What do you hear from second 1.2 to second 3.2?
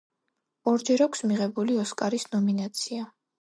მიღებული ოსკარის ნომინაცია.